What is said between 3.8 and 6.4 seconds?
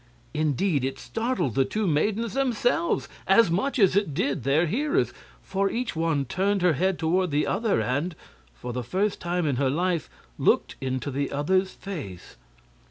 it did their hearers, for each one